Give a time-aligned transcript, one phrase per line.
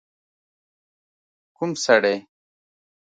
[1.55, 2.15] ک و م سړی؟